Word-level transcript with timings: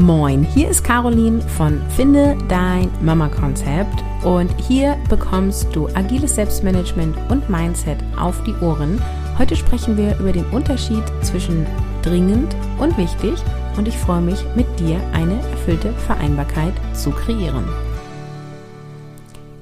Moin, 0.00 0.44
hier 0.44 0.70
ist 0.70 0.82
Caroline 0.82 1.42
von 1.42 1.82
Finde 1.90 2.38
dein 2.48 2.90
Mama-Konzept 3.02 4.02
und 4.24 4.50
hier 4.58 4.96
bekommst 5.10 5.68
du 5.76 5.88
agiles 5.88 6.36
Selbstmanagement 6.36 7.14
und 7.28 7.50
Mindset 7.50 7.98
auf 8.18 8.42
die 8.44 8.54
Ohren. 8.64 9.00
Heute 9.38 9.56
sprechen 9.56 9.98
wir 9.98 10.18
über 10.18 10.32
den 10.32 10.46
Unterschied 10.46 11.02
zwischen 11.20 11.66
dringend 12.00 12.56
und 12.78 12.96
wichtig 12.96 13.34
und 13.76 13.88
ich 13.88 13.98
freue 13.98 14.22
mich, 14.22 14.42
mit 14.56 14.66
dir 14.80 14.98
eine 15.12 15.38
erfüllte 15.50 15.92
Vereinbarkeit 15.92 16.72
zu 16.94 17.10
kreieren. 17.10 17.64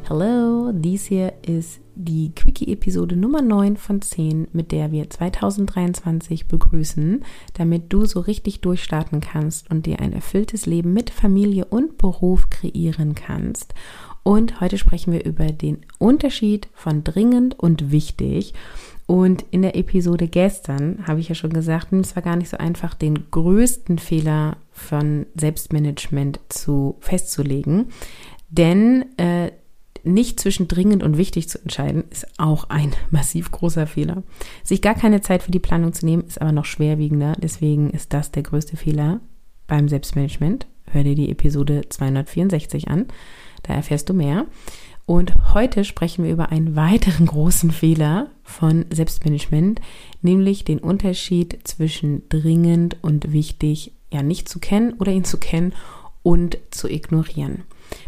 Hello, 0.09 0.72
dies 0.72 1.04
hier 1.04 1.34
ist 1.46 1.80
die 1.95 2.34
Quickie-Episode 2.34 3.14
Nummer 3.14 3.42
9 3.42 3.77
von 3.77 4.01
10, 4.01 4.48
mit 4.55 4.73
der 4.73 4.91
wir 4.91 5.10
2023 5.10 6.46
begrüßen, 6.48 7.27
damit 7.52 7.92
du 7.92 8.06
so 8.06 8.20
richtig 8.20 8.62
durchstarten 8.62 9.20
kannst 9.20 9.70
und 9.70 9.84
dir 9.84 10.00
ein 10.00 10.14
erfülltes 10.14 10.64
Leben 10.64 10.95
mit 10.95 11.10
Familie 11.10 11.66
und 11.66 11.98
Beruf 11.98 12.48
kreieren 12.48 13.14
kannst. 13.14 13.74
Und 14.23 14.62
heute 14.62 14.78
sprechen 14.78 15.12
wir 15.12 15.27
über 15.27 15.48
den 15.48 15.84
Unterschied 15.98 16.69
von 16.72 17.05
dringend 17.05 17.59
und 17.59 17.91
wichtig. 17.91 18.55
Und 19.05 19.45
in 19.50 19.61
der 19.61 19.77
Episode 19.77 20.27
gestern 20.27 21.06
habe 21.06 21.20
ich 21.20 21.28
ja 21.28 21.34
schon 21.34 21.52
gesagt, 21.52 21.92
es 21.92 22.16
war 22.16 22.22
gar 22.22 22.36
nicht 22.36 22.48
so 22.48 22.56
einfach, 22.56 22.95
den 22.95 23.30
größten 23.30 23.98
Fehler 23.98 24.56
von 24.70 25.27
Selbstmanagement 25.34 26.41
zu 26.48 26.97
festzulegen. 27.00 27.88
Denn 28.48 29.05
äh, 29.19 29.50
nicht 30.12 30.41
zwischen 30.41 30.69
dringend 30.69 31.03
und 31.03 31.17
wichtig 31.17 31.48
zu 31.48 31.61
entscheiden, 31.61 32.05
ist 32.11 32.27
auch 32.39 32.69
ein 32.71 32.93
massiv 33.11 33.51
großer 33.51 33.87
Fehler. 33.87 34.23
Sich 34.65 34.83
gar 34.83 34.95
keine 34.95 35.21
Zeit 35.21 35.42
für 35.42 35.50
die 35.50 35.59
Planung 35.59 35.92
zu 35.92 36.05
nehmen, 36.06 36.25
ist 36.25 36.41
aber 36.41 36.53
noch 36.53 36.65
schwerwiegender. 36.65 37.34
Deswegen 37.41 37.91
ist 37.91 38.12
das 38.12 38.31
der 38.31 38.42
größte 38.42 38.77
Fehler 38.77 39.20
beim 39.67 39.89
Selbstmanagement. 39.89 40.67
Hör 40.91 41.05
dir 41.05 41.15
die 41.15 41.31
Episode 41.31 41.83
264 41.89 42.89
an. 42.89 43.06
Da 43.62 43.75
erfährst 43.75 44.09
du 44.09 44.15
mehr. 44.15 44.47
Und 45.06 45.33
heute 45.55 45.84
sprechen 45.84 46.25
wir 46.25 46.33
über 46.33 46.50
einen 46.50 46.77
weiteren 46.77 47.27
großen 47.27 47.70
Fehler 47.70 48.31
von 48.43 48.84
Selbstmanagement, 48.91 49.81
nämlich 50.22 50.65
den 50.65 50.78
Unterschied 50.78 51.59
zwischen 51.65 52.28
dringend 52.28 52.97
und 53.03 53.33
wichtig 53.33 53.93
ja 54.11 54.22
nicht 54.22 54.48
zu 54.48 54.59
kennen 54.59 54.95
oder 54.95 55.12
ihn 55.12 55.25
zu 55.25 55.39
kennen 55.39 55.72
und 56.29 56.59
zu 56.71 56.91
ignorieren. 56.91 57.62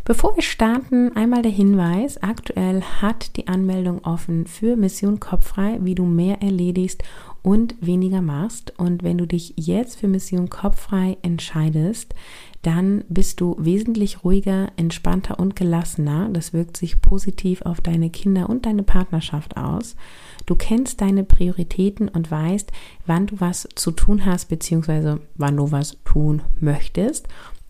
Bevor 0.05 0.37
wir 0.37 0.43
starten, 0.43 1.17
einmal 1.17 1.41
der 1.41 1.51
Hinweis, 1.51 2.23
aktuell 2.23 2.83
hat 2.83 3.35
die 3.39 3.49
Anmeldung 3.49 4.05
offen 4.05 4.47
für 4.47 4.77
Mission 4.77 5.21
Kopffrei, 5.21 5.79
wie 5.81 5.95
du 5.95 6.05
mehr 6.05 6.43
erledigst 6.43 7.03
und 7.41 7.77
weniger 7.81 8.21
machst. 8.21 8.75
Und 8.79 9.03
wenn 9.03 9.17
du 9.17 9.27
dich 9.27 9.55
jetzt 9.57 9.99
für 9.99 10.07
Mission 10.07 10.51
Kopffrei 10.51 11.17
entscheidest, 11.23 12.15
dann 12.61 13.05
bist 13.09 13.41
du 13.41 13.57
wesentlich 13.59 14.23
ruhiger, 14.23 14.69
entspannter 14.77 15.39
und 15.39 15.57
gelassener. 15.57 16.29
Das 16.31 16.53
wirkt 16.53 16.77
sich 16.77 17.01
positiv 17.01 17.63
auf 17.63 17.81
deine 17.81 18.11
Kinder 18.11 18.51
und 18.51 18.67
deine 18.67 18.83
Partnerschaft 18.83 19.57
aus. 19.57 19.97
Du 20.45 20.57
kennst 20.57 21.01
deine 21.01 21.25
Prioritäten 21.25 22.09
und 22.09 22.31
weißt, 22.31 22.71
wann 23.07 23.29
du 23.29 23.41
was 23.41 23.67
zu 23.77 23.93
tun 23.93 24.27
hast, 24.27 24.51
beziehungsweise 24.51 25.21
wann 25.37 25.57
du 25.57 25.73
was 25.73 25.97
tun 26.05 26.43
möchtest. 26.61 27.27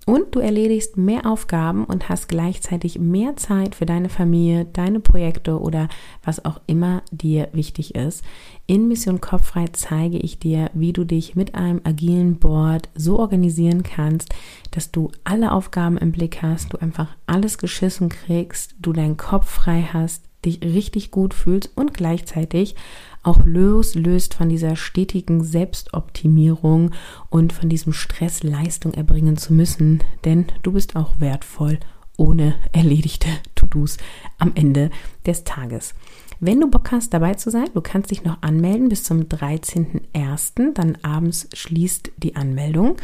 Und 0.06 0.34
du 0.34 0.40
erledigst 0.40 0.96
mehr 0.96 1.26
Aufgaben 1.26 1.84
und 1.84 2.08
hast 2.08 2.28
gleichzeitig 2.28 2.98
mehr 2.98 3.36
Zeit 3.36 3.74
für 3.74 3.84
deine 3.84 4.08
Familie, 4.08 4.64
deine 4.64 4.98
Projekte 4.98 5.60
oder 5.60 5.88
was 6.24 6.44
auch 6.44 6.60
immer 6.66 7.02
dir 7.10 7.48
wichtig 7.52 7.94
ist. 7.94 8.24
In 8.66 8.88
Mission 8.88 9.20
Kopffrei 9.20 9.66
zeige 9.72 10.16
ich 10.16 10.38
dir, 10.38 10.70
wie 10.72 10.94
du 10.94 11.04
dich 11.04 11.36
mit 11.36 11.54
einem 11.54 11.82
agilen 11.84 12.38
Board 12.38 12.88
so 12.94 13.18
organisieren 13.18 13.82
kannst, 13.82 14.34
dass 14.70 14.90
du 14.90 15.12
alle 15.22 15.52
Aufgaben 15.52 15.98
im 15.98 16.12
Blick 16.12 16.40
hast, 16.40 16.72
du 16.72 16.78
einfach 16.78 17.08
alles 17.26 17.58
geschissen 17.58 18.08
kriegst, 18.08 18.74
du 18.78 18.94
deinen 18.94 19.18
Kopf 19.18 19.50
frei 19.50 19.86
hast, 19.92 20.24
dich 20.44 20.62
richtig 20.62 21.10
gut 21.10 21.34
fühlst 21.34 21.70
und 21.76 21.92
gleichzeitig 21.92 22.74
auch 23.22 23.44
loslöst 23.44 24.34
von 24.34 24.48
dieser 24.48 24.76
stetigen 24.76 25.44
Selbstoptimierung 25.44 26.92
und 27.28 27.52
von 27.52 27.68
diesem 27.68 27.92
Stress, 27.92 28.42
Leistung 28.42 28.94
erbringen 28.94 29.36
zu 29.36 29.52
müssen, 29.52 30.02
denn 30.24 30.46
du 30.62 30.72
bist 30.72 30.96
auch 30.96 31.20
wertvoll 31.20 31.78
ohne 32.16 32.54
erledigte 32.72 33.28
To-Dos 33.54 33.96
am 34.38 34.52
Ende 34.54 34.90
des 35.26 35.44
Tages. 35.44 35.94
Wenn 36.42 36.58
du 36.58 36.70
Bock 36.70 36.90
hast, 36.90 37.12
dabei 37.12 37.34
zu 37.34 37.50
sein, 37.50 37.68
du 37.74 37.82
kannst 37.82 38.10
dich 38.10 38.24
noch 38.24 38.40
anmelden 38.40 38.88
bis 38.88 39.04
zum 39.04 39.24
13.01. 39.24 40.72
Dann 40.72 40.96
abends 41.02 41.48
schließt 41.52 42.12
die 42.16 42.34
Anmeldung. 42.34 42.96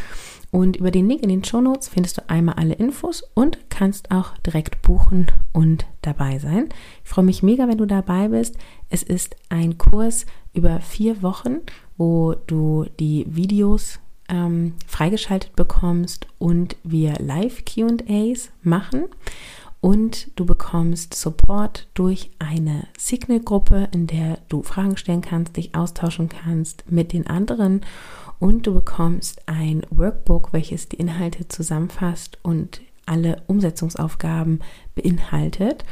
Und 0.50 0.78
über 0.78 0.90
den 0.90 1.06
Link 1.06 1.22
in 1.22 1.28
den 1.28 1.44
Show 1.44 1.60
Notes 1.60 1.88
findest 1.90 2.16
du 2.16 2.30
einmal 2.30 2.54
alle 2.54 2.72
Infos 2.72 3.22
und 3.34 3.58
kannst 3.68 4.10
auch 4.10 4.38
direkt 4.38 4.80
buchen 4.80 5.26
und 5.52 5.84
dabei 6.00 6.38
sein. 6.38 6.70
Ich 7.04 7.10
freue 7.10 7.26
mich 7.26 7.42
mega, 7.42 7.68
wenn 7.68 7.76
du 7.76 7.84
dabei 7.84 8.28
bist. 8.28 8.56
Es 8.88 9.02
ist 9.02 9.36
ein 9.50 9.76
Kurs 9.76 10.24
über 10.54 10.80
vier 10.80 11.20
Wochen, 11.20 11.58
wo 11.98 12.36
du 12.46 12.86
die 12.98 13.26
Videos 13.28 14.00
ähm, 14.30 14.72
freigeschaltet 14.86 15.54
bekommst 15.56 16.26
und 16.38 16.76
wir 16.84 17.16
Live 17.18 17.66
QAs 17.66 18.50
machen. 18.62 19.04
Und 19.80 20.30
du 20.36 20.46
bekommst 20.46 21.14
Support 21.14 21.88
durch 21.94 22.30
eine 22.38 22.88
Signal-Gruppe, 22.98 23.88
in 23.92 24.06
der 24.06 24.38
du 24.48 24.62
Fragen 24.62 24.96
stellen 24.96 25.20
kannst, 25.20 25.56
dich 25.56 25.74
austauschen 25.74 26.28
kannst 26.28 26.90
mit 26.90 27.12
den 27.12 27.26
anderen 27.26 27.82
und 28.38 28.66
du 28.66 28.74
bekommst 28.74 29.48
ein 29.48 29.82
Workbook, 29.90 30.52
welches 30.52 30.88
die 30.88 30.96
Inhalte 30.96 31.48
zusammenfasst 31.48 32.38
und 32.42 32.80
alle 33.06 33.42
Umsetzungsaufgaben 33.46 34.60
beinhaltet. 34.94 35.84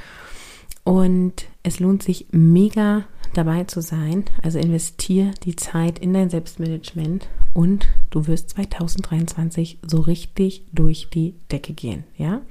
Und 0.83 1.47
es 1.63 1.81
lohnt 1.81 2.03
sich 2.03 2.27
mega 2.33 3.05
dabei 3.33 3.65
zu 3.65 3.81
sein. 3.81 4.25
Also 4.43 4.59
investier 4.59 5.33
die 5.45 5.57
Zeit 5.57 5.99
in 5.99 6.13
dein 6.13 6.29
Selbstmanagement 6.29 7.29
und 7.55 7.89
du 8.11 8.27
wirst 8.27 8.51
2023 8.51 9.79
so 9.87 10.01
richtig 10.01 10.67
durch 10.73 11.09
die 11.11 11.35
Decke 11.51 11.73
gehen. 11.73 12.05
Ja? 12.19 12.43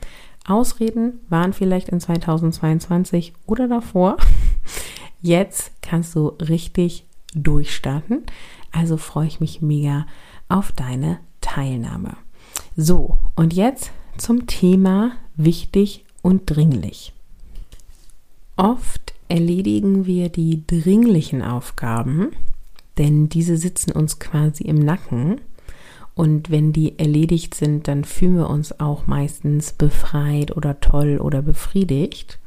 Ausreden 0.46 1.20
waren 1.30 1.54
vielleicht 1.54 1.90
in 1.90 2.00
2022 2.00 3.34
oder 3.46 3.68
davor. 3.68 4.18
Jetzt 5.22 5.72
kannst 5.82 6.16
du 6.16 6.28
richtig 6.40 7.06
durchstarten. 7.34 8.24
Also 8.72 8.98
freue 8.98 9.28
ich 9.28 9.40
mich 9.40 9.62
mega 9.62 10.06
auf 10.50 10.72
deine 10.72 11.20
Teilnahme. 11.42 12.18
So, 12.76 13.18
und 13.36 13.54
jetzt 13.54 13.92
zum 14.18 14.48
Thema 14.48 15.12
wichtig 15.36 16.06
und 16.22 16.44
dringlich. 16.46 17.14
Oft 18.56 19.14
erledigen 19.30 20.06
wir 20.06 20.30
die 20.30 20.66
dringlichen 20.66 21.42
Aufgaben, 21.42 22.32
denn 22.98 23.30
diese 23.30 23.58
sitzen 23.58 23.92
uns 23.92 24.20
quasi 24.20 24.64
im 24.64 24.78
Nacken. 24.78 25.42
Und 26.16 26.52
wenn 26.52 26.74
die 26.74 27.00
erledigt 27.00 27.56
sind, 27.56 27.88
dann 27.88 28.04
fühlen 28.04 28.38
wir 28.38 28.50
uns 28.50 28.80
auch 28.80 29.08
meistens 29.08 29.74
befreit 29.74 30.56
oder 30.56 30.80
toll 30.80 31.18
oder 31.18 31.42
befriedigt 31.42 32.40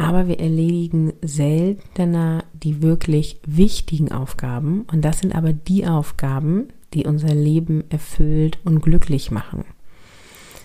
aber 0.00 0.28
wir 0.28 0.40
erledigen 0.40 1.12
seltener 1.20 2.44
die 2.54 2.80
wirklich 2.82 3.38
wichtigen 3.46 4.12
Aufgaben 4.12 4.86
und 4.90 5.04
das 5.04 5.18
sind 5.18 5.34
aber 5.34 5.52
die 5.52 5.86
Aufgaben, 5.86 6.68
die 6.94 7.04
unser 7.04 7.34
Leben 7.34 7.84
erfüllt 7.90 8.58
und 8.64 8.80
glücklich 8.80 9.30
machen. 9.30 9.64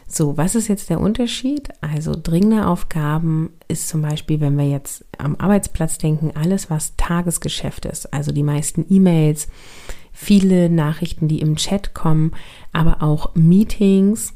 So, 0.07 0.37
was 0.37 0.55
ist 0.55 0.69
jetzt 0.69 0.89
der 0.89 1.01
Unterschied? 1.01 1.69
Also 1.81 2.13
dringende 2.15 2.67
Aufgaben 2.67 3.49
ist 3.67 3.89
zum 3.89 4.03
Beispiel, 4.03 4.39
wenn 4.39 4.57
wir 4.57 4.69
jetzt 4.69 5.03
am 5.17 5.35
Arbeitsplatz 5.35 5.97
denken, 5.97 6.31
alles, 6.35 6.69
was 6.69 6.95
Tagesgeschäft 6.95 7.85
ist, 7.85 8.13
also 8.13 8.31
die 8.31 8.43
meisten 8.43 8.85
E-Mails, 8.89 9.49
viele 10.15 10.69
Nachrichten, 10.69 11.27
die 11.27 11.41
im 11.41 11.57
Chat 11.57 11.93
kommen, 11.93 12.31
aber 12.71 13.03
auch 13.03 13.35
Meetings, 13.35 14.33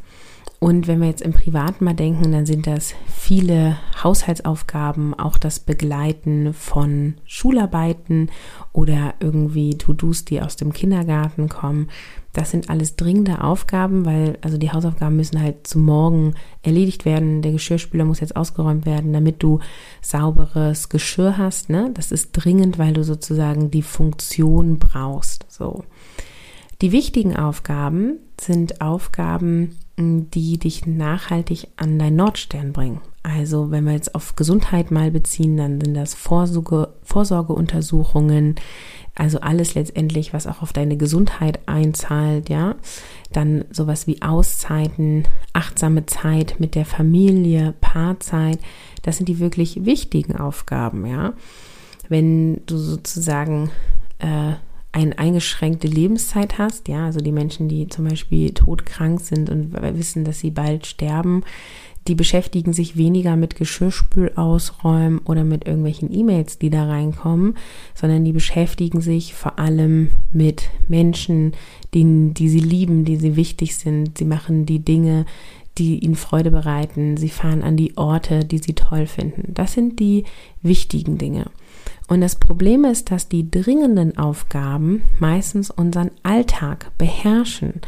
und 0.59 0.87
wenn 0.87 0.99
wir 0.99 1.07
jetzt 1.07 1.21
im 1.21 1.31
Privaten 1.31 1.85
mal 1.85 1.93
denken, 1.93 2.33
dann 2.33 2.45
sind 2.45 2.67
das 2.67 2.93
viele 3.07 3.77
Haushaltsaufgaben, 4.03 5.13
auch 5.13 5.37
das 5.37 5.61
Begleiten 5.61 6.53
von 6.53 7.15
Schularbeiten 7.23 8.29
oder 8.73 9.13
irgendwie 9.21 9.77
To-Dos, 9.77 10.25
die 10.25 10.41
aus 10.41 10.57
dem 10.57 10.73
Kindergarten 10.73 11.47
kommen. 11.47 11.87
Das 12.33 12.51
sind 12.51 12.69
alles 12.69 12.97
dringende 12.97 13.41
Aufgaben, 13.41 14.05
weil 14.05 14.37
also 14.41 14.57
die 14.57 14.71
Hausaufgaben 14.71 15.15
müssen 15.15 15.41
halt 15.41 15.65
zu 15.65 15.79
morgen 15.79 16.35
erledigt 16.61 17.05
werden. 17.05 17.41
Der 17.41 17.53
Geschirrspüler 17.53 18.03
muss 18.03 18.19
jetzt 18.19 18.35
ausgeräumt 18.35 18.85
werden, 18.85 19.13
damit 19.13 19.41
du 19.41 19.59
sauberes 20.01 20.89
Geschirr 20.89 21.37
hast. 21.37 21.69
Ne? 21.69 21.89
Das 21.93 22.11
ist 22.11 22.31
dringend, 22.33 22.77
weil 22.77 22.91
du 22.91 23.05
sozusagen 23.05 23.71
die 23.71 23.81
Funktion 23.81 24.77
brauchst. 24.77 25.45
So. 25.47 25.85
Die 26.81 26.91
wichtigen 26.91 27.35
Aufgaben 27.35 28.19
sind 28.39 28.81
Aufgaben, 28.81 29.77
die 29.99 30.57
dich 30.57 30.85
nachhaltig 30.85 31.67
an 31.77 31.99
dein 31.99 32.15
Nordstern 32.15 32.73
bringen. 32.73 33.01
Also 33.23 33.69
wenn 33.69 33.83
wir 33.83 33.93
jetzt 33.93 34.15
auf 34.15 34.35
Gesundheit 34.35 34.91
mal 34.91 35.11
beziehen, 35.11 35.57
dann 35.57 35.81
sind 35.81 35.93
das 35.93 36.13
Vorsorge, 36.13 36.89
Vorsorgeuntersuchungen, 37.03 38.55
also 39.15 39.41
alles 39.41 39.75
letztendlich, 39.75 40.33
was 40.33 40.47
auch 40.47 40.61
auf 40.61 40.71
deine 40.71 40.95
Gesundheit 40.95 41.59
einzahlt, 41.65 42.49
ja. 42.49 42.75
Dann 43.33 43.65
sowas 43.71 44.07
wie 44.07 44.21
Auszeiten, 44.21 45.25
achtsame 45.51 46.05
Zeit 46.05 46.55
mit 46.59 46.75
der 46.75 46.85
Familie, 46.85 47.73
Paarzeit, 47.81 48.59
das 49.01 49.17
sind 49.17 49.27
die 49.27 49.39
wirklich 49.39 49.85
wichtigen 49.85 50.37
Aufgaben, 50.37 51.05
ja. 51.05 51.33
Wenn 52.07 52.65
du 52.65 52.77
sozusagen 52.77 53.69
äh, 54.19 54.53
eine 54.91 55.17
eingeschränkte 55.19 55.87
Lebenszeit 55.87 56.57
hast, 56.57 56.87
ja, 56.87 57.05
also 57.05 57.19
die 57.19 57.31
Menschen, 57.31 57.69
die 57.69 57.87
zum 57.87 58.07
Beispiel 58.07 58.53
todkrank 58.53 59.19
sind 59.21 59.49
und 59.49 59.73
wissen, 59.73 60.23
dass 60.23 60.39
sie 60.39 60.49
bald 60.49 60.87
sterben, 60.87 61.43
die 62.07 62.15
beschäftigen 62.15 62.73
sich 62.73 62.97
weniger 62.97 63.35
mit 63.35 63.55
Geschirrspül 63.55 64.31
ausräumen 64.35 65.19
oder 65.19 65.43
mit 65.43 65.67
irgendwelchen 65.67 66.11
E-Mails, 66.11 66.57
die 66.57 66.71
da 66.71 66.85
reinkommen, 66.85 67.55
sondern 67.93 68.25
die 68.25 68.31
beschäftigen 68.31 68.99
sich 68.99 69.35
vor 69.35 69.59
allem 69.59 70.09
mit 70.31 70.69
Menschen, 70.87 71.53
die, 71.93 72.33
die 72.33 72.49
sie 72.49 72.59
lieben, 72.59 73.05
die 73.05 73.17
sie 73.17 73.35
wichtig 73.35 73.75
sind. 73.75 74.17
Sie 74.17 74.25
machen 74.25 74.65
die 74.65 74.79
Dinge, 74.79 75.25
die 75.77 75.99
ihnen 75.99 76.15
Freude 76.15 76.49
bereiten. 76.49 77.15
Sie 77.15 77.29
fahren 77.29 77.61
an 77.61 77.77
die 77.77 77.95
Orte, 77.95 78.43
die 78.43 78.57
sie 78.57 78.73
toll 78.73 79.05
finden. 79.05 79.53
Das 79.53 79.73
sind 79.73 79.99
die 79.99 80.23
wichtigen 80.63 81.19
Dinge. 81.19 81.45
Und 82.09 82.21
das 82.21 82.35
Problem 82.35 82.85
ist, 82.85 83.11
dass 83.11 83.29
die 83.29 83.49
dringenden 83.49 84.17
Aufgaben 84.17 85.03
meistens 85.19 85.69
unseren 85.69 86.09
Alltag 86.23 86.91
beherrschen. 86.97 87.81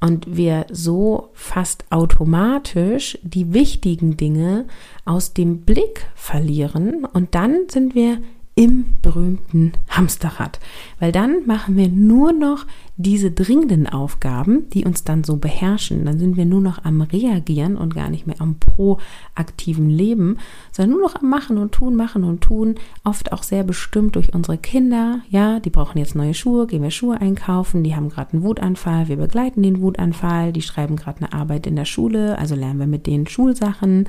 Und 0.00 0.36
wir 0.36 0.66
so 0.72 1.28
fast 1.34 1.84
automatisch 1.90 3.18
die 3.22 3.52
wichtigen 3.52 4.16
Dinge 4.16 4.66
aus 5.04 5.34
dem 5.34 5.60
Blick 5.60 6.06
verlieren. 6.14 7.04
Und 7.04 7.34
dann 7.34 7.68
sind 7.68 7.94
wir 7.94 8.18
im 8.56 8.96
berühmten 9.02 9.72
Hamsterrad, 9.88 10.58
weil 10.98 11.12
dann 11.12 11.46
machen 11.46 11.76
wir 11.76 11.88
nur 11.88 12.32
noch 12.32 12.66
diese 13.02 13.30
dringenden 13.30 13.86
Aufgaben, 13.86 14.68
die 14.70 14.84
uns 14.84 15.04
dann 15.04 15.24
so 15.24 15.36
beherrschen, 15.36 16.04
dann 16.04 16.18
sind 16.18 16.36
wir 16.36 16.44
nur 16.44 16.60
noch 16.60 16.84
am 16.84 17.00
Reagieren 17.00 17.76
und 17.76 17.94
gar 17.94 18.10
nicht 18.10 18.26
mehr 18.26 18.40
am 18.40 18.56
proaktiven 18.58 19.88
Leben, 19.88 20.36
sondern 20.70 20.98
nur 20.98 21.08
noch 21.08 21.14
am 21.16 21.30
Machen 21.30 21.56
und 21.56 21.72
Tun, 21.72 21.96
Machen 21.96 22.24
und 22.24 22.42
Tun, 22.42 22.74
oft 23.02 23.32
auch 23.32 23.42
sehr 23.42 23.64
bestimmt 23.64 24.16
durch 24.16 24.34
unsere 24.34 24.58
Kinder. 24.58 25.20
Ja, 25.30 25.60
die 25.60 25.70
brauchen 25.70 25.98
jetzt 25.98 26.14
neue 26.14 26.34
Schuhe, 26.34 26.66
gehen 26.66 26.82
wir 26.82 26.90
Schuhe 26.90 27.18
einkaufen, 27.18 27.82
die 27.84 27.96
haben 27.96 28.10
gerade 28.10 28.34
einen 28.34 28.42
Wutanfall, 28.42 29.08
wir 29.08 29.16
begleiten 29.16 29.62
den 29.62 29.80
Wutanfall, 29.80 30.52
die 30.52 30.62
schreiben 30.62 30.96
gerade 30.96 31.22
eine 31.22 31.32
Arbeit 31.32 31.66
in 31.66 31.76
der 31.76 31.86
Schule, 31.86 32.38
also 32.38 32.54
lernen 32.54 32.80
wir 32.80 32.86
mit 32.86 33.06
denen 33.06 33.26
Schulsachen. 33.26 34.08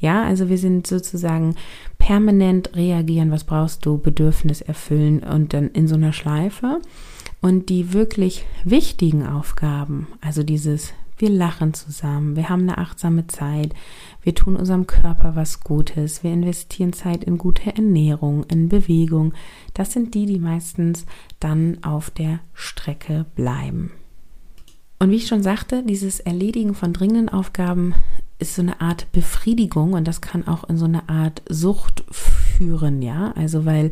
Ja, 0.00 0.24
also 0.24 0.48
wir 0.48 0.58
sind 0.58 0.88
sozusagen 0.88 1.54
permanent 1.98 2.74
reagieren, 2.74 3.30
was 3.30 3.44
brauchst 3.44 3.86
du, 3.86 3.98
Bedürfnis 3.98 4.60
erfüllen 4.60 5.20
und 5.20 5.54
dann 5.54 5.68
in 5.68 5.86
so 5.86 5.94
einer 5.94 6.12
Schleife. 6.12 6.80
Und 7.44 7.68
die 7.68 7.92
wirklich 7.92 8.46
wichtigen 8.64 9.26
Aufgaben, 9.26 10.06
also 10.22 10.42
dieses, 10.42 10.94
wir 11.18 11.28
lachen 11.28 11.74
zusammen, 11.74 12.36
wir 12.36 12.48
haben 12.48 12.62
eine 12.62 12.78
achtsame 12.78 13.26
Zeit, 13.26 13.74
wir 14.22 14.34
tun 14.34 14.56
unserem 14.56 14.86
Körper 14.86 15.36
was 15.36 15.60
Gutes, 15.60 16.24
wir 16.24 16.32
investieren 16.32 16.94
Zeit 16.94 17.22
in 17.22 17.36
gute 17.36 17.76
Ernährung, 17.76 18.44
in 18.44 18.70
Bewegung, 18.70 19.34
das 19.74 19.92
sind 19.92 20.14
die, 20.14 20.24
die 20.24 20.38
meistens 20.38 21.04
dann 21.38 21.84
auf 21.84 22.08
der 22.08 22.40
Strecke 22.54 23.26
bleiben. 23.34 23.90
Und 24.98 25.10
wie 25.10 25.16
ich 25.16 25.26
schon 25.26 25.42
sagte, 25.42 25.82
dieses 25.82 26.20
Erledigen 26.20 26.74
von 26.74 26.94
dringenden 26.94 27.28
Aufgaben 27.28 27.94
ist 28.38 28.54
so 28.54 28.62
eine 28.62 28.80
Art 28.80 29.12
Befriedigung 29.12 29.92
und 29.92 30.08
das 30.08 30.22
kann 30.22 30.48
auch 30.48 30.64
in 30.64 30.78
so 30.78 30.86
eine 30.86 31.10
Art 31.10 31.42
Sucht 31.50 32.04
führen, 32.10 33.02
ja, 33.02 33.32
also 33.32 33.66
weil 33.66 33.90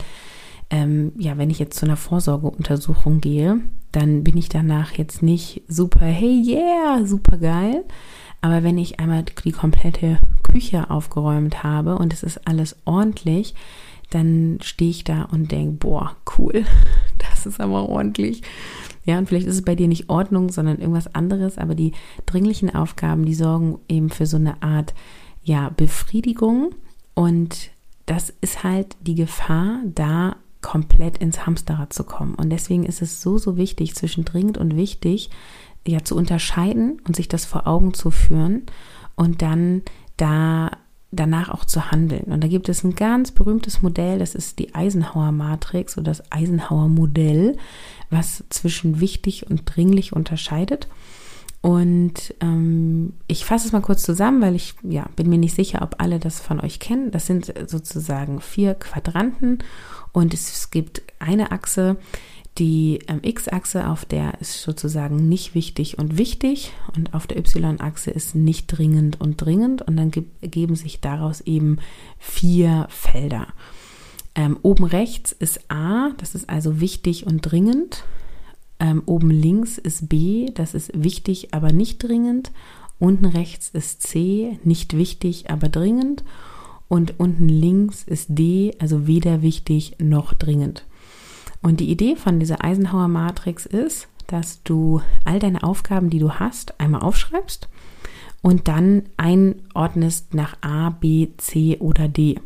ähm, 0.72 1.12
ja, 1.18 1.36
wenn 1.36 1.50
ich 1.50 1.58
jetzt 1.58 1.78
zu 1.78 1.84
einer 1.84 1.98
Vorsorgeuntersuchung 1.98 3.20
gehe, 3.20 3.60
dann 3.92 4.24
bin 4.24 4.38
ich 4.38 4.48
danach 4.48 4.92
jetzt 4.92 5.22
nicht 5.22 5.62
super, 5.68 6.06
hey 6.06 6.42
yeah, 6.44 7.04
super 7.04 7.36
geil. 7.36 7.84
Aber 8.40 8.64
wenn 8.64 8.78
ich 8.78 8.98
einmal 8.98 9.22
die 9.22 9.52
komplette 9.52 10.18
Küche 10.42 10.90
aufgeräumt 10.90 11.62
habe 11.62 11.96
und 11.96 12.14
es 12.14 12.22
ist 12.22 12.48
alles 12.48 12.76
ordentlich, 12.86 13.54
dann 14.08 14.58
stehe 14.62 14.90
ich 14.90 15.04
da 15.04 15.24
und 15.24 15.52
denke, 15.52 15.72
boah, 15.72 16.16
cool, 16.38 16.64
das 17.18 17.44
ist 17.44 17.60
aber 17.60 17.90
ordentlich. 17.90 18.40
Ja, 19.04 19.18
und 19.18 19.28
vielleicht 19.28 19.46
ist 19.46 19.56
es 19.56 19.64
bei 19.64 19.74
dir 19.74 19.88
nicht 19.88 20.08
Ordnung, 20.08 20.50
sondern 20.50 20.78
irgendwas 20.78 21.14
anderes, 21.14 21.58
aber 21.58 21.74
die 21.74 21.92
dringlichen 22.24 22.74
Aufgaben, 22.74 23.26
die 23.26 23.34
sorgen 23.34 23.78
eben 23.90 24.08
für 24.08 24.26
so 24.26 24.38
eine 24.38 24.62
Art, 24.62 24.94
ja, 25.42 25.68
Befriedigung 25.68 26.74
und 27.12 27.70
das 28.06 28.32
ist 28.40 28.64
halt 28.64 28.96
die 29.02 29.14
Gefahr, 29.14 29.80
da 29.84 30.36
komplett 30.62 31.18
ins 31.18 31.46
Hamsterrad 31.46 31.92
zu 31.92 32.04
kommen. 32.04 32.34
Und 32.34 32.50
deswegen 32.50 32.84
ist 32.84 33.02
es 33.02 33.20
so, 33.20 33.38
so 33.38 33.56
wichtig, 33.56 33.94
zwischen 33.94 34.24
dringend 34.24 34.58
und 34.58 34.76
wichtig, 34.76 35.30
ja, 35.86 36.04
zu 36.04 36.16
unterscheiden 36.16 37.00
und 37.06 37.16
sich 37.16 37.28
das 37.28 37.44
vor 37.44 37.66
Augen 37.66 37.92
zu 37.92 38.10
führen 38.10 38.62
und 39.16 39.42
dann 39.42 39.82
da 40.16 40.70
danach 41.12 41.50
auch 41.50 41.66
zu 41.66 41.90
handeln. 41.90 42.32
Und 42.32 42.42
da 42.42 42.48
gibt 42.48 42.68
es 42.70 42.82
ein 42.84 42.94
ganz 42.94 43.32
berühmtes 43.32 43.82
Modell, 43.82 44.18
das 44.18 44.34
ist 44.34 44.58
die 44.58 44.74
Eisenhower 44.74 45.30
Matrix 45.30 45.98
oder 45.98 46.10
das 46.10 46.32
Eisenhower 46.32 46.88
Modell, 46.88 47.58
was 48.08 48.44
zwischen 48.48 48.98
wichtig 48.98 49.48
und 49.50 49.62
dringlich 49.66 50.14
unterscheidet. 50.14 50.88
Und 51.60 52.34
ähm, 52.40 53.12
ich 53.28 53.44
fasse 53.44 53.66
es 53.66 53.72
mal 53.72 53.82
kurz 53.82 54.02
zusammen, 54.02 54.40
weil 54.40 54.56
ich 54.56 54.74
ja, 54.82 55.06
bin 55.14 55.28
mir 55.28 55.38
nicht 55.38 55.54
sicher, 55.54 55.82
ob 55.82 55.96
alle 55.98 56.18
das 56.18 56.40
von 56.40 56.60
euch 56.60 56.80
kennen. 56.80 57.12
Das 57.12 57.26
sind 57.26 57.52
sozusagen 57.66 58.40
vier 58.40 58.74
Quadranten 58.74 59.58
und 60.12 60.34
es 60.34 60.70
gibt 60.70 61.02
eine 61.18 61.52
Achse, 61.52 61.96
die 62.58 62.98
ähm, 63.08 63.20
X-Achse, 63.22 63.88
auf 63.88 64.04
der 64.04 64.38
ist 64.40 64.60
sozusagen 64.60 65.28
nicht 65.28 65.54
wichtig 65.54 65.98
und 65.98 66.18
wichtig 66.18 66.72
und 66.94 67.14
auf 67.14 67.26
der 67.26 67.38
Y-Achse 67.38 68.10
ist 68.10 68.34
nicht 68.34 68.66
dringend 68.66 69.20
und 69.20 69.40
dringend 69.40 69.80
und 69.82 69.96
dann 69.96 70.12
ergeben 70.42 70.76
sich 70.76 71.00
daraus 71.00 71.40
eben 71.40 71.78
vier 72.18 72.86
Felder. 72.90 73.48
Ähm, 74.34 74.58
oben 74.62 74.84
rechts 74.84 75.32
ist 75.32 75.70
A, 75.70 76.10
das 76.18 76.34
ist 76.34 76.50
also 76.50 76.80
wichtig 76.80 77.26
und 77.26 77.40
dringend. 77.40 78.04
Ähm, 78.78 79.02
oben 79.06 79.30
links 79.30 79.78
ist 79.78 80.10
B, 80.10 80.50
das 80.52 80.74
ist 80.74 80.90
wichtig, 80.94 81.54
aber 81.54 81.72
nicht 81.72 82.02
dringend. 82.02 82.52
Unten 82.98 83.24
rechts 83.24 83.70
ist 83.70 84.02
C, 84.02 84.58
nicht 84.62 84.96
wichtig, 84.96 85.50
aber 85.50 85.68
dringend 85.68 86.22
und 86.92 87.18
unten 87.18 87.48
links 87.48 88.02
ist 88.02 88.26
D, 88.28 88.74
also 88.78 89.06
weder 89.06 89.40
wichtig 89.40 89.96
noch 89.98 90.34
dringend. 90.34 90.84
Und 91.62 91.80
die 91.80 91.90
Idee 91.90 92.16
von 92.16 92.38
dieser 92.38 92.62
Eisenhower 92.62 93.08
Matrix 93.08 93.64
ist, 93.64 94.08
dass 94.26 94.62
du 94.62 95.00
all 95.24 95.38
deine 95.38 95.62
Aufgaben, 95.62 96.10
die 96.10 96.18
du 96.18 96.32
hast, 96.34 96.78
einmal 96.78 97.00
aufschreibst 97.00 97.70
und 98.42 98.68
dann 98.68 99.04
einordnest 99.16 100.34
nach 100.34 100.58
A, 100.60 100.90
B, 100.90 101.28
C 101.38 101.78
oder 101.78 102.08
D. 102.08 102.38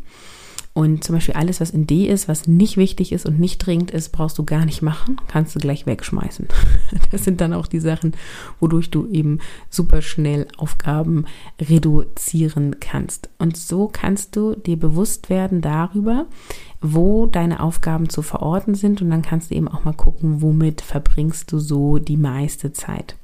Und 0.77 1.05
zum 1.05 1.15
Beispiel 1.15 1.37
alles, 1.37 1.63
was 1.63 1.71
in 1.71 1.87
D 1.87 2.07
ist, 2.07 2.29
was 2.29 2.47
nicht 2.47 2.77
wichtig 2.77 3.11
ist 3.11 3.25
und 3.25 3.41
nicht 3.41 3.65
dringend 3.65 3.93
ist, 3.93 4.11
brauchst 4.11 4.37
du 4.37 4.45
gar 4.45 4.67
nicht 4.67 4.83
machen, 4.83 5.19
kannst 5.27 5.55
du 5.55 5.59
gleich 5.59 5.87
wegschmeißen. 5.87 6.49
Das 7.11 7.25
sind 7.25 7.41
dann 7.41 7.55
auch 7.55 7.67
die 7.67 7.81
Sachen, 7.81 8.13
wodurch 8.61 8.91
du 8.91 9.07
eben 9.07 9.39
super 9.71 10.03
schnell 10.03 10.47
Aufgaben 10.59 11.25
reduzieren 11.59 12.77
kannst. 12.79 13.31
Und 13.39 13.57
so 13.57 13.89
kannst 13.91 14.37
du 14.37 14.55
dir 14.55 14.79
bewusst 14.79 15.31
werden 15.31 15.63
darüber, 15.63 16.27
wo 16.83 17.25
deine 17.25 17.61
Aufgaben 17.61 18.11
zu 18.11 18.21
verorten 18.21 18.75
sind 18.75 19.01
und 19.01 19.09
dann 19.09 19.23
kannst 19.23 19.51
du 19.51 19.55
eben 19.55 19.69
auch 19.69 19.85
mal 19.85 19.95
gucken, 19.95 20.43
womit 20.43 20.83
verbringst 20.83 21.53
du 21.53 21.59
so 21.59 21.97
die 21.99 22.19
meiste 22.19 22.75
Zeit. 22.75 23.17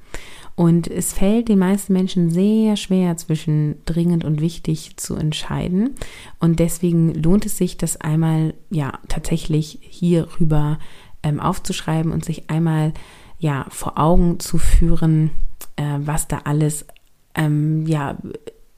Und 0.54 0.86
es 0.88 1.12
fällt 1.12 1.48
den 1.48 1.58
meisten 1.58 1.92
Menschen 1.92 2.30
sehr 2.30 2.76
schwer 2.76 3.16
zwischen 3.16 3.76
dringend 3.84 4.24
und 4.24 4.40
wichtig 4.40 4.96
zu 4.96 5.16
entscheiden. 5.16 5.94
Und 6.40 6.58
deswegen 6.58 7.14
lohnt 7.14 7.46
es 7.46 7.56
sich, 7.56 7.76
das 7.76 8.00
einmal 8.00 8.54
ja 8.70 8.98
tatsächlich 9.08 9.78
hierüber 9.82 10.78
ähm, 11.22 11.40
aufzuschreiben 11.40 12.12
und 12.12 12.24
sich 12.24 12.50
einmal 12.50 12.92
ja 13.38 13.66
vor 13.70 13.98
Augen 13.98 14.40
zu 14.40 14.58
führen, 14.58 15.30
äh, 15.76 15.98
was 15.98 16.28
da 16.28 16.40
alles 16.44 16.86
ähm, 17.34 17.86
ja 17.86 18.18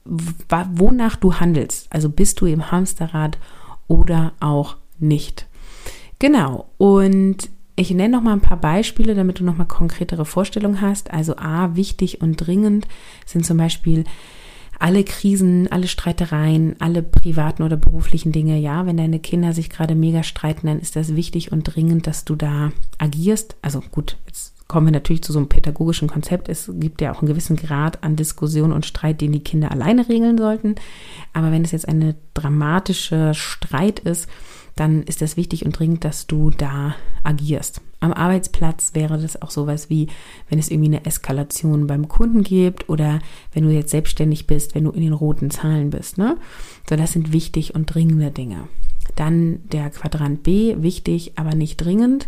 wonach 0.05 1.15
du 1.15 1.35
handelst. 1.35 1.87
Also 1.89 2.09
bist 2.09 2.39
du 2.41 2.45
im 2.45 2.71
Hamsterrad 2.71 3.37
oder 3.87 4.33
auch 4.39 4.77
nicht. 4.99 5.47
Genau. 6.19 6.69
Und 6.77 7.49
ich 7.75 7.91
nenne 7.91 8.15
noch 8.15 8.23
mal 8.23 8.33
ein 8.33 8.41
paar 8.41 8.59
Beispiele, 8.59 9.15
damit 9.15 9.39
du 9.39 9.43
noch 9.43 9.57
mal 9.57 9.65
konkretere 9.65 10.25
Vorstellungen 10.25 10.81
hast. 10.81 11.11
Also 11.11 11.35
A, 11.37 11.75
wichtig 11.75 12.21
und 12.21 12.37
dringend 12.37 12.87
sind 13.25 13.45
zum 13.45 13.57
Beispiel 13.57 14.05
alle 14.79 15.03
Krisen, 15.03 15.71
alle 15.71 15.87
Streitereien, 15.87 16.75
alle 16.79 17.01
privaten 17.01 17.63
oder 17.63 17.77
beruflichen 17.77 18.31
Dinge. 18.31 18.57
Ja, 18.57 18.85
wenn 18.85 18.97
deine 18.97 19.19
Kinder 19.19 19.53
sich 19.53 19.69
gerade 19.69 19.95
mega 19.95 20.23
streiten, 20.23 20.67
dann 20.67 20.79
ist 20.79 20.95
das 20.95 21.15
wichtig 21.15 21.51
und 21.51 21.63
dringend, 21.63 22.07
dass 22.07 22.25
du 22.25 22.35
da 22.35 22.71
agierst. 22.97 23.55
Also 23.61 23.81
gut, 23.91 24.17
jetzt 24.25 24.54
kommen 24.67 24.87
wir 24.87 24.91
natürlich 24.91 25.23
zu 25.23 25.31
so 25.31 25.39
einem 25.39 25.49
pädagogischen 25.49 26.07
Konzept. 26.07 26.49
Es 26.49 26.71
gibt 26.73 27.01
ja 27.01 27.13
auch 27.13 27.21
einen 27.21 27.27
gewissen 27.27 27.55
Grad 27.55 28.03
an 28.03 28.15
Diskussion 28.15 28.71
und 28.71 28.85
Streit, 28.85 29.21
den 29.21 29.31
die 29.31 29.43
Kinder 29.43 29.71
alleine 29.71 30.09
regeln 30.09 30.37
sollten. 30.37 30.75
Aber 31.33 31.51
wenn 31.51 31.63
es 31.63 31.71
jetzt 31.71 31.87
eine 31.87 32.15
dramatische 32.33 33.33
Streit 33.33 33.99
ist, 33.99 34.27
dann 34.75 35.03
ist 35.03 35.21
es 35.21 35.37
wichtig 35.37 35.65
und 35.65 35.77
dringend, 35.77 36.03
dass 36.03 36.27
du 36.27 36.49
da 36.49 36.95
agierst. 37.23 37.81
Am 38.01 38.11
Arbeitsplatz 38.11 38.91
wäre 38.93 39.17
das 39.17 39.41
auch 39.41 39.49
sowas 39.49 39.89
wie, 39.89 40.07
wenn 40.49 40.59
es 40.59 40.69
irgendwie 40.69 40.95
eine 40.95 41.05
Eskalation 41.05 41.87
beim 41.87 42.07
Kunden 42.07 42.43
gibt 42.43 42.89
oder 42.89 43.19
wenn 43.53 43.63
du 43.63 43.69
jetzt 43.71 43.91
selbstständig 43.91 44.47
bist, 44.47 44.75
wenn 44.75 44.83
du 44.83 44.91
in 44.91 45.01
den 45.01 45.13
roten 45.13 45.49
Zahlen 45.49 45.91
bist. 45.91 46.17
Ne? 46.17 46.37
So, 46.89 46.95
das 46.97 47.13
sind 47.13 47.31
wichtig 47.31 47.73
und 47.73 47.85
dringende 47.85 48.31
Dinge. 48.31 48.67
Dann 49.15 49.61
der 49.71 49.89
Quadrant 49.91 50.43
B, 50.43 50.75
wichtig, 50.79 51.33
aber 51.37 51.55
nicht 51.55 51.77
dringend. 51.77 52.27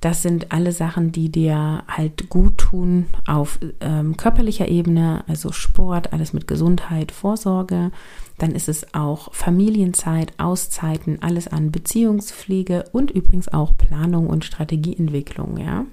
Das 0.00 0.22
sind 0.22 0.52
alle 0.52 0.72
Sachen, 0.72 1.10
die 1.10 1.30
dir 1.30 1.82
halt 1.88 2.28
gut 2.28 2.58
tun 2.58 3.06
auf 3.26 3.58
ähm, 3.80 4.16
körperlicher 4.16 4.68
Ebene, 4.68 5.24
also 5.26 5.50
Sport, 5.50 6.12
alles 6.12 6.32
mit 6.32 6.46
Gesundheit, 6.46 7.10
Vorsorge. 7.10 7.90
Dann 8.38 8.52
ist 8.52 8.68
es 8.68 8.94
auch 8.94 9.34
Familienzeit, 9.34 10.32
Auszeiten, 10.38 11.20
alles 11.20 11.48
an 11.48 11.72
Beziehungspflege 11.72 12.84
und 12.92 13.10
übrigens 13.10 13.48
auch 13.48 13.76
Planung 13.76 14.28
und 14.28 14.44
Strategieentwicklung, 14.44 15.58
ja. 15.58 15.84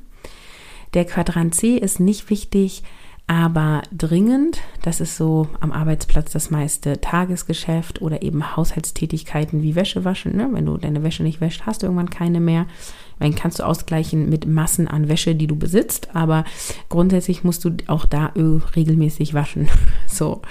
Der 0.94 1.06
Quadrant 1.06 1.54
C 1.54 1.76
ist 1.76 2.00
nicht 2.00 2.30
wichtig, 2.30 2.84
aber 3.28 3.82
dringend. 3.92 4.62
Das 4.82 5.02
ist 5.02 5.18
so 5.18 5.48
am 5.60 5.72
Arbeitsplatz 5.72 6.32
das 6.32 6.52
meiste 6.52 7.02
Tagesgeschäft 7.02 8.02
oder 8.02 8.22
eben 8.22 8.56
Haushaltstätigkeiten 8.56 9.62
wie 9.62 9.76
Wäsche 9.76 10.06
waschen. 10.06 10.38
Ne? 10.38 10.48
Wenn 10.52 10.66
du 10.66 10.78
deine 10.78 11.04
Wäsche 11.04 11.24
nicht 11.24 11.42
wäscht, 11.42 11.64
hast 11.66 11.82
du 11.82 11.88
irgendwann 11.88 12.10
keine 12.10 12.40
mehr. 12.40 12.68
Dann 13.20 13.36
kannst 13.36 13.60
du 13.60 13.64
ausgleichen 13.64 14.30
mit 14.30 14.46
Massen 14.46 14.88
an 14.88 15.08
Wäsche, 15.08 15.36
die 15.36 15.48
du 15.48 15.56
besitzt, 15.56 16.10
aber 16.14 16.46
grundsätzlich 16.90 17.44
musst 17.44 17.64
du 17.66 17.72
auch 17.88 18.06
da 18.06 18.34
regelmäßig 18.76 19.34
waschen. 19.34 19.68
So. 20.08 20.42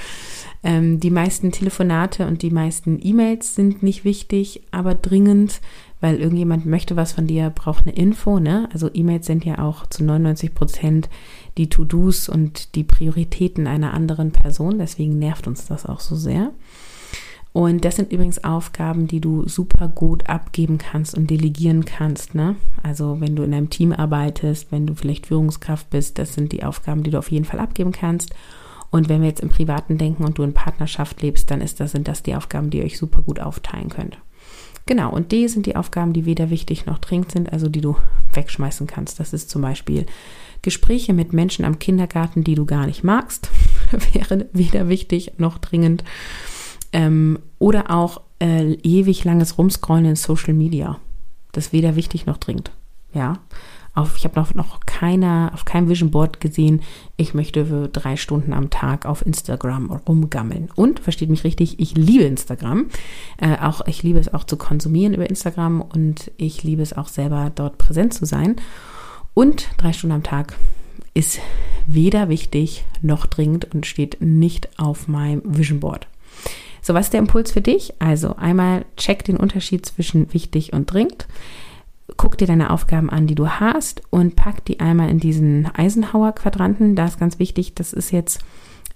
Ähm, 0.62 0.98
die 0.98 1.10
meisten 1.10 1.52
Telefonate 1.52 2.26
und 2.26 2.42
die 2.42 2.50
meisten 2.50 2.98
E-Mails 3.00 3.54
sind 3.54 3.82
nicht 3.82 4.04
wichtig, 4.04 4.62
aber 4.70 4.94
dringend, 4.94 5.60
weil 6.00 6.16
irgendjemand 6.16 6.66
möchte 6.66 6.96
was 6.96 7.12
von 7.12 7.26
dir, 7.26 7.50
braucht 7.50 7.86
eine 7.86 7.94
Info. 7.94 8.40
Ne? 8.40 8.68
Also 8.72 8.90
E-Mails 8.92 9.26
sind 9.26 9.44
ja 9.44 9.58
auch 9.58 9.86
zu 9.86 10.04
99 10.04 10.54
Prozent 10.54 11.08
die 11.58 11.68
To-Dos 11.68 12.28
und 12.28 12.74
die 12.74 12.84
Prioritäten 12.84 13.66
einer 13.66 13.94
anderen 13.94 14.32
Person. 14.32 14.78
Deswegen 14.78 15.18
nervt 15.18 15.46
uns 15.46 15.66
das 15.66 15.86
auch 15.86 16.00
so 16.00 16.16
sehr. 16.16 16.50
Und 17.54 17.84
das 17.84 17.94
sind 17.94 18.12
übrigens 18.12 18.42
Aufgaben, 18.42 19.06
die 19.06 19.20
du 19.20 19.48
super 19.48 19.86
gut 19.86 20.28
abgeben 20.28 20.76
kannst 20.76 21.16
und 21.16 21.30
delegieren 21.30 21.84
kannst. 21.84 22.34
Ne? 22.34 22.56
Also 22.82 23.20
wenn 23.20 23.36
du 23.36 23.44
in 23.44 23.54
einem 23.54 23.70
Team 23.70 23.92
arbeitest, 23.92 24.72
wenn 24.72 24.88
du 24.88 24.96
vielleicht 24.96 25.28
Führungskraft 25.28 25.88
bist, 25.88 26.18
das 26.18 26.34
sind 26.34 26.50
die 26.50 26.64
Aufgaben, 26.64 27.04
die 27.04 27.12
du 27.12 27.18
auf 27.18 27.30
jeden 27.30 27.44
Fall 27.44 27.60
abgeben 27.60 27.92
kannst. 27.92 28.34
Und 28.90 29.08
wenn 29.08 29.20
wir 29.20 29.28
jetzt 29.28 29.40
im 29.40 29.50
Privaten 29.50 29.98
denken 29.98 30.24
und 30.24 30.36
du 30.36 30.42
in 30.42 30.52
Partnerschaft 30.52 31.22
lebst, 31.22 31.48
dann 31.48 31.60
ist 31.60 31.78
das, 31.78 31.92
sind 31.92 32.08
das 32.08 32.24
die 32.24 32.34
Aufgaben, 32.34 32.70
die 32.70 32.78
ihr 32.78 32.84
euch 32.84 32.98
super 32.98 33.22
gut 33.22 33.38
aufteilen 33.38 33.88
könnt. 33.88 34.18
Genau, 34.86 35.12
und 35.12 35.30
D 35.30 35.46
sind 35.46 35.66
die 35.66 35.76
Aufgaben, 35.76 36.12
die 36.12 36.26
weder 36.26 36.50
wichtig 36.50 36.86
noch 36.86 36.98
dringend 36.98 37.30
sind, 37.30 37.52
also 37.52 37.68
die 37.68 37.80
du 37.80 37.96
wegschmeißen 38.32 38.88
kannst. 38.88 39.20
Das 39.20 39.32
ist 39.32 39.48
zum 39.48 39.62
Beispiel 39.62 40.06
Gespräche 40.62 41.12
mit 41.12 41.32
Menschen 41.32 41.64
am 41.64 41.78
Kindergarten, 41.78 42.42
die 42.42 42.56
du 42.56 42.66
gar 42.66 42.86
nicht 42.86 43.04
magst, 43.04 43.48
wäre 44.12 44.46
weder 44.52 44.88
wichtig 44.88 45.34
noch 45.38 45.58
dringend. 45.58 46.02
Ähm, 46.94 47.40
oder 47.58 47.90
auch 47.90 48.22
äh, 48.38 48.72
ewig 48.82 49.24
langes 49.24 49.58
Rumscrollen 49.58 50.04
in 50.04 50.16
Social 50.16 50.54
Media. 50.54 50.98
Das 51.52 51.72
weder 51.72 51.96
wichtig 51.96 52.24
noch 52.24 52.38
dringend. 52.38 52.70
Ja. 53.12 53.40
Auf, 53.96 54.16
ich 54.16 54.24
habe 54.24 54.38
noch, 54.38 54.54
noch 54.54 54.80
keiner, 54.86 55.50
auf 55.54 55.64
keinem 55.64 55.88
Vision 55.88 56.10
Board 56.10 56.40
gesehen, 56.40 56.82
ich 57.16 57.32
möchte 57.32 57.66
für 57.66 57.88
drei 57.88 58.16
Stunden 58.16 58.52
am 58.52 58.70
Tag 58.70 59.06
auf 59.06 59.24
Instagram 59.24 59.90
rumgammeln. 59.90 60.68
Und, 60.74 60.98
versteht 61.00 61.30
mich 61.30 61.44
richtig, 61.44 61.78
ich 61.78 61.96
liebe 61.96 62.24
Instagram. 62.24 62.86
Äh, 63.38 63.56
auch, 63.58 63.86
ich 63.86 64.02
liebe 64.02 64.18
es 64.18 64.32
auch 64.32 64.44
zu 64.44 64.56
konsumieren 64.56 65.14
über 65.14 65.28
Instagram 65.28 65.80
und 65.80 66.32
ich 66.36 66.62
liebe 66.64 66.82
es 66.82 66.92
auch 66.92 67.08
selber 67.08 67.52
dort 67.54 67.78
präsent 67.78 68.14
zu 68.14 68.24
sein. 68.24 68.56
Und 69.32 69.68
drei 69.78 69.92
Stunden 69.92 70.14
am 70.14 70.22
Tag 70.22 70.56
ist 71.12 71.40
weder 71.86 72.28
wichtig 72.28 72.84
noch 73.02 73.26
dringend 73.26 73.74
und 73.74 73.86
steht 73.86 74.20
nicht 74.20 74.78
auf 74.78 75.06
meinem 75.06 75.42
Vision 75.44 75.80
Board. 75.80 76.08
So, 76.86 76.92
was 76.92 77.06
ist 77.06 77.14
der 77.14 77.20
Impuls 77.20 77.50
für 77.50 77.62
dich? 77.62 77.94
Also 77.98 78.36
einmal 78.36 78.84
check 78.98 79.24
den 79.24 79.38
Unterschied 79.38 79.86
zwischen 79.86 80.34
wichtig 80.34 80.74
und 80.74 80.92
dringend. 80.92 81.26
Guck 82.18 82.36
dir 82.36 82.46
deine 82.46 82.68
Aufgaben 82.68 83.08
an, 83.08 83.26
die 83.26 83.34
du 83.34 83.48
hast 83.48 84.02
und 84.10 84.36
pack 84.36 84.66
die 84.66 84.80
einmal 84.80 85.08
in 85.08 85.18
diesen 85.18 85.64
Eisenhower-Quadranten. 85.74 86.94
Da 86.94 87.06
ist 87.06 87.18
ganz 87.18 87.38
wichtig, 87.38 87.74
das 87.74 87.94
ist 87.94 88.10
jetzt 88.10 88.44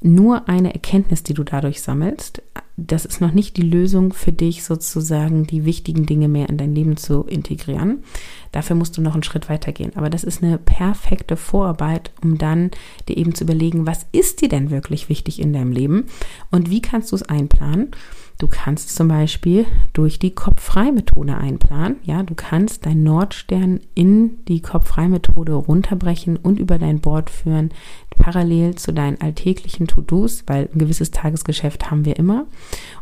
nur 0.02 0.50
eine 0.50 0.74
Erkenntnis, 0.74 1.22
die 1.22 1.32
du 1.32 1.44
dadurch 1.44 1.80
sammelst. 1.80 2.42
Das 2.80 3.04
ist 3.04 3.20
noch 3.20 3.32
nicht 3.32 3.56
die 3.56 3.62
Lösung 3.62 4.12
für 4.12 4.30
dich, 4.30 4.62
sozusagen 4.62 5.48
die 5.48 5.64
wichtigen 5.64 6.06
Dinge 6.06 6.28
mehr 6.28 6.48
in 6.48 6.58
dein 6.58 6.76
Leben 6.76 6.96
zu 6.96 7.24
integrieren. 7.24 8.04
Dafür 8.52 8.76
musst 8.76 8.96
du 8.96 9.02
noch 9.02 9.14
einen 9.14 9.24
Schritt 9.24 9.48
weiter 9.48 9.72
gehen. 9.72 9.90
Aber 9.96 10.10
das 10.10 10.22
ist 10.22 10.44
eine 10.44 10.58
perfekte 10.58 11.36
Vorarbeit, 11.36 12.12
um 12.22 12.38
dann 12.38 12.70
dir 13.08 13.16
eben 13.16 13.34
zu 13.34 13.42
überlegen, 13.42 13.84
was 13.84 14.06
ist 14.12 14.42
dir 14.42 14.48
denn 14.48 14.70
wirklich 14.70 15.08
wichtig 15.08 15.40
in 15.40 15.52
deinem 15.52 15.72
Leben 15.72 16.04
und 16.52 16.70
wie 16.70 16.80
kannst 16.80 17.10
du 17.10 17.16
es 17.16 17.24
einplanen. 17.24 17.90
Du 18.38 18.46
kannst 18.46 18.94
zum 18.94 19.08
Beispiel 19.08 19.66
durch 19.92 20.20
die 20.20 20.30
Kopf-Frei-Methode 20.30 21.36
einplanen. 21.36 21.96
Ja, 22.04 22.22
du 22.22 22.36
kannst 22.36 22.86
deinen 22.86 23.02
Nordstern 23.02 23.80
in 23.96 24.44
die 24.46 24.62
Kopf-Frei-Methode 24.62 25.54
runterbrechen 25.54 26.36
und 26.36 26.60
über 26.60 26.78
dein 26.78 27.00
Board 27.00 27.30
führen, 27.30 27.70
parallel 28.16 28.76
zu 28.76 28.92
deinen 28.92 29.20
alltäglichen 29.20 29.88
To-Dos, 29.88 30.44
weil 30.46 30.68
ein 30.72 30.78
gewisses 30.78 31.10
Tagesgeschäft 31.10 31.90
haben 31.90 32.04
wir 32.04 32.16
immer 32.16 32.46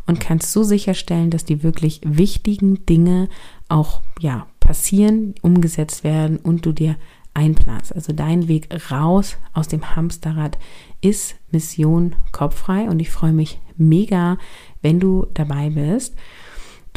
und 0.06 0.20
kannst 0.20 0.52
so 0.52 0.62
sicherstellen, 0.62 1.30
dass 1.30 1.44
die 1.44 1.62
wirklich 1.62 2.00
wichtigen 2.02 2.86
Dinge 2.86 3.28
auch, 3.68 4.00
ja, 4.20 4.46
passieren, 4.60 5.34
umgesetzt 5.42 6.02
werden 6.02 6.38
und 6.38 6.64
du 6.64 6.72
dir 6.72 6.96
einplanst. 7.36 7.94
Also 7.94 8.12
dein 8.12 8.48
Weg 8.48 8.68
raus 8.90 9.36
aus 9.52 9.68
dem 9.68 9.94
Hamsterrad 9.94 10.58
ist 11.00 11.36
Mission 11.50 12.16
kopffrei 12.32 12.88
und 12.88 12.98
ich 12.98 13.10
freue 13.10 13.32
mich 13.32 13.60
mega, 13.76 14.38
wenn 14.80 14.98
du 14.98 15.26
dabei 15.34 15.70
bist. 15.70 16.16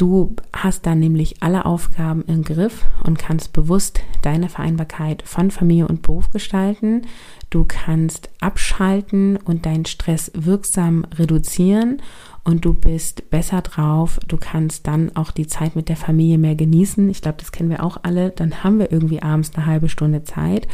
Du 0.00 0.34
hast 0.54 0.86
dann 0.86 0.98
nämlich 0.98 1.42
alle 1.42 1.66
Aufgaben 1.66 2.24
im 2.26 2.42
Griff 2.42 2.86
und 3.04 3.18
kannst 3.18 3.52
bewusst 3.52 4.00
deine 4.22 4.48
Vereinbarkeit 4.48 5.22
von 5.26 5.50
Familie 5.50 5.88
und 5.88 6.00
Beruf 6.00 6.30
gestalten. 6.30 7.02
Du 7.50 7.66
kannst 7.68 8.30
abschalten 8.40 9.36
und 9.36 9.66
deinen 9.66 9.84
Stress 9.84 10.32
wirksam 10.34 11.04
reduzieren 11.04 12.00
und 12.44 12.64
du 12.64 12.72
bist 12.72 13.28
besser 13.28 13.60
drauf. 13.60 14.18
Du 14.26 14.38
kannst 14.38 14.86
dann 14.86 15.14
auch 15.16 15.32
die 15.32 15.46
Zeit 15.46 15.76
mit 15.76 15.90
der 15.90 15.96
Familie 15.96 16.38
mehr 16.38 16.54
genießen. 16.54 17.10
Ich 17.10 17.20
glaube, 17.20 17.36
das 17.36 17.52
kennen 17.52 17.68
wir 17.68 17.84
auch 17.84 17.98
alle. 18.02 18.30
Dann 18.30 18.64
haben 18.64 18.78
wir 18.78 18.90
irgendwie 18.90 19.20
abends 19.20 19.54
eine 19.54 19.66
halbe 19.66 19.90
Stunde 19.90 20.24
Zeit 20.24 20.66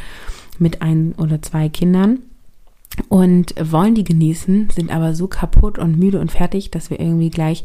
mit 0.61 0.83
ein 0.83 1.15
oder 1.19 1.43
zwei 1.43 1.69
Kindern 1.69 2.21
und 3.09 3.55
wollen 3.61 3.95
die 3.95 4.05
genießen, 4.05 4.71
sind 4.71 4.91
aber 4.91 5.15
so 5.15 5.27
kaputt 5.27 5.79
und 5.79 5.99
müde 5.99 6.21
und 6.21 6.33
fertig, 6.33 6.71
dass 6.71 6.91
wir 6.91 7.01
irgendwie 7.01 7.31
gleich 7.31 7.65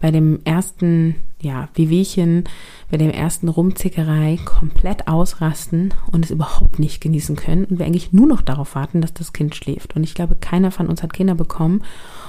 bei 0.00 0.10
dem 0.10 0.40
ersten, 0.44 1.16
ja, 1.40 1.68
Wehwehchen, 1.74 2.44
bei 2.90 2.96
dem 2.96 3.10
ersten 3.10 3.48
Rumzickerei 3.48 4.38
komplett 4.44 5.06
ausrasten 5.06 5.92
und 6.10 6.24
es 6.24 6.30
überhaupt 6.30 6.78
nicht 6.78 7.00
genießen 7.00 7.36
können 7.36 7.64
und 7.64 7.78
wir 7.78 7.86
eigentlich 7.86 8.12
nur 8.12 8.26
noch 8.26 8.40
darauf 8.40 8.74
warten, 8.74 9.00
dass 9.00 9.12
das 9.12 9.32
Kind 9.32 9.54
schläft. 9.54 9.96
Und 9.96 10.04
ich 10.04 10.14
glaube, 10.14 10.36
keiner 10.36 10.70
von 10.70 10.86
uns 10.86 11.02
hat 11.02 11.12
Kinder 11.12 11.34
bekommen 11.34 11.82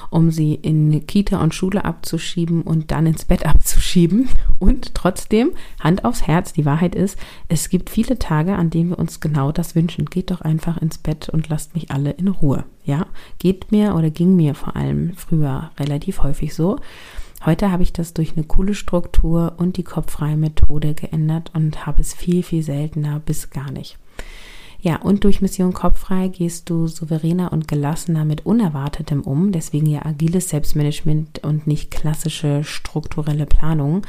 um 0.10 0.32
sie 0.32 0.56
in 0.56 1.06
Kita 1.06 1.42
und 1.42 1.54
Schule 1.54 1.86
abzuschieben 1.86 2.62
und 2.62 2.92
dann 2.92 3.06
ins 3.06 3.26
Bett 3.26 3.46
abzuschieben. 3.46 4.30
Und 4.60 4.94
trotzdem, 4.96 5.52
Hand 5.80 6.06
aufs 6.06 6.24
Herz, 6.28 6.54
die 6.54 6.66
Wahrheit 6.66 6.96
ist, 6.96 7.18
es 7.48 7.70
gibt 7.70 7.90
viele 7.90 8.20
Tage, 8.20 8.56
an 8.56 8.70
denen 8.70 8.90
wir 8.90 9.00
uns 9.00 9.20
genau 9.20 9.52
das 9.52 9.76
wünschen. 9.76 10.06
Geht 10.06 10.32
doch 10.32 10.42
einfach 10.42 10.78
ins 10.78 10.98
Bett 10.98 11.30
und 11.30 11.50
lasst 11.50 11.76
mich 11.76 11.92
alle 11.92 12.12
in 12.12 12.28
Ruhe. 12.28 12.66
Ja, 12.84 13.08
geht 13.40 13.72
mir 13.72 13.96
oder 13.96 14.10
ging 14.10 14.36
mir 14.36 14.56
vor 14.56 14.76
allem 14.76 15.14
früher 15.16 15.72
relativ 15.78 16.24
häufig 16.24 16.54
so. 16.54 16.78
Heute 17.48 17.72
habe 17.72 17.82
ich 17.82 17.94
das 17.94 18.14
durch 18.14 18.34
eine 18.36 18.46
coole 18.46 18.76
Struktur 18.76 19.54
und 19.56 19.78
die 19.78 19.84
kopffreie 19.84 20.36
Methode 20.36 20.94
geändert 20.94 21.52
und 21.54 21.86
habe 21.86 22.02
es 22.02 22.14
viel, 22.14 22.44
viel 22.44 22.62
seltener 22.62 23.22
bis 23.22 23.52
gar 23.52 23.72
nicht. 23.72 23.98
Ja, 24.82 24.98
und 24.98 25.24
durch 25.24 25.42
Mission 25.42 25.72
Kopffrei 25.72 26.28
gehst 26.28 26.70
du 26.70 26.88
souveräner 26.88 27.54
und 27.54 27.70
gelassener 27.70 28.26
mit 28.26 28.46
Unerwartetem 28.46 29.22
um. 29.22 29.54
Deswegen 29.54 29.86
ja 29.86 30.06
agiles 30.06 30.50
Selbstmanagement 30.50 31.40
und 31.46 31.68
nicht 31.68 31.90
klassische 31.90 32.66
strukturelle 32.66 33.46
Planung. 33.46 34.06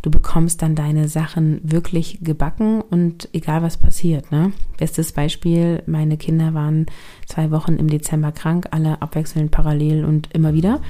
Du 0.00 0.10
bekommst 0.10 0.62
dann 0.62 0.74
deine 0.74 1.08
Sachen 1.08 1.60
wirklich 1.62 2.20
gebacken 2.22 2.80
und 2.80 3.28
egal 3.34 3.60
was 3.62 3.76
passiert. 3.76 4.32
Ne? 4.32 4.54
Bestes 4.78 5.10
Beispiel, 5.10 5.82
meine 5.86 6.16
Kinder 6.16 6.54
waren 6.54 6.86
zwei 7.26 7.50
Wochen 7.50 7.74
im 7.74 7.88
Dezember 7.88 8.30
krank, 8.30 8.68
alle 8.70 9.02
abwechselnd 9.02 9.50
parallel 9.50 10.04
und 10.04 10.32
immer 10.32 10.54
wieder. 10.54 10.80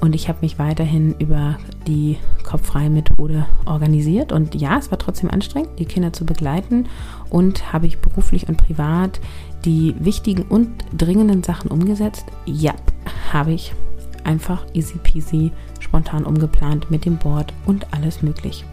Und 0.00 0.14
ich 0.14 0.28
habe 0.28 0.38
mich 0.40 0.58
weiterhin 0.58 1.14
über 1.18 1.58
die 1.86 2.16
kopffreie 2.42 2.88
Methode 2.88 3.46
organisiert. 3.66 4.32
Und 4.32 4.54
ja, 4.54 4.78
es 4.78 4.90
war 4.90 4.98
trotzdem 4.98 5.30
anstrengend, 5.30 5.78
die 5.78 5.84
Kinder 5.84 6.14
zu 6.14 6.24
begleiten. 6.24 6.88
Und 7.28 7.72
habe 7.72 7.86
ich 7.86 7.98
beruflich 7.98 8.48
und 8.48 8.56
privat 8.56 9.20
die 9.66 9.94
wichtigen 9.98 10.42
und 10.42 10.70
dringenden 10.96 11.42
Sachen 11.42 11.70
umgesetzt? 11.70 12.24
Ja, 12.46 12.72
habe 13.32 13.52
ich. 13.52 13.74
Einfach 14.24 14.64
easy 14.72 14.96
peasy, 15.02 15.52
spontan 15.80 16.24
umgeplant 16.24 16.90
mit 16.90 17.04
dem 17.04 17.18
Board 17.18 17.52
und 17.66 17.92
alles 17.92 18.22
möglich. 18.22 18.64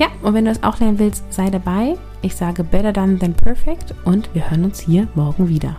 Ja, 0.00 0.08
und 0.22 0.32
wenn 0.32 0.46
du 0.46 0.50
es 0.50 0.62
auch 0.62 0.80
lernen 0.80 0.98
willst, 0.98 1.30
sei 1.30 1.50
dabei. 1.50 1.94
Ich 2.22 2.34
sage 2.34 2.64
better 2.64 2.90
done 2.90 3.18
than 3.18 3.34
perfect 3.34 3.94
und 4.06 4.34
wir 4.34 4.50
hören 4.50 4.64
uns 4.64 4.80
hier 4.80 5.06
morgen 5.14 5.48
wieder. 5.48 5.76